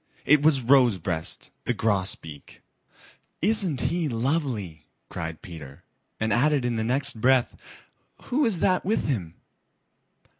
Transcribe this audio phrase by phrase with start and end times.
[0.25, 2.63] It was Rosebreast the Grosbeak.
[3.39, 5.83] "Isn't he lovely!"' cried Peter,
[6.19, 7.55] and added in the next breath,
[8.23, 9.35] "Who is that with him?"